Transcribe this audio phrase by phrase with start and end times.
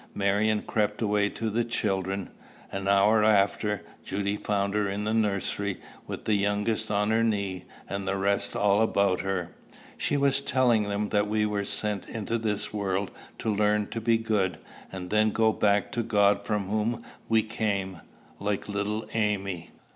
[0.15, 2.31] Marion crept away to the children.
[2.71, 5.77] An hour after, Judy found her in the nursery,
[6.07, 9.53] with the youngest on her knee, and the rest all about her.
[9.99, 14.17] She was telling them that we were sent into this world to learn to be
[14.17, 14.57] good,
[14.91, 18.01] and then go back to God from whom we came,
[18.39, 19.69] like little Amy.